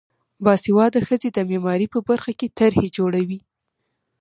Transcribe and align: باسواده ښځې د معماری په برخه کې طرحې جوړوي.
باسواده 0.43 0.99
ښځې 1.07 1.29
د 1.33 1.39
معماری 1.49 1.87
په 1.93 1.99
برخه 2.09 2.31
کې 2.39 2.53
طرحې 2.57 2.87
جوړوي. 2.97 3.39